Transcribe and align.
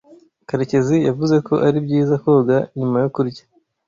Karekezi 0.47 0.95
yavuze 1.07 1.35
ko 1.47 1.53
ari 1.67 1.77
byiza 1.85 2.13
koga 2.23 2.57
nyuma 2.77 2.97
yo 3.03 3.09
kurya. 3.15 3.43